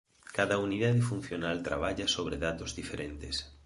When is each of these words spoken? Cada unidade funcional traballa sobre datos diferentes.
Cada 0.37 0.55
unidade 0.67 1.01
funcional 1.11 1.57
traballa 1.67 2.05
sobre 2.15 2.35
datos 2.47 2.71
diferentes. 2.79 3.35